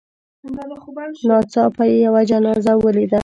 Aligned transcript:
ناڅاپه 1.27 1.83
یې 1.89 1.97
یوه 2.05 2.21
جنازه 2.29 2.73
ولیده. 2.83 3.19